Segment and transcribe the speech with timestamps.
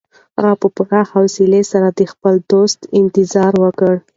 [0.37, 3.93] هغه په پوره حوصلي سره د خپل دوست انتظار وکړ.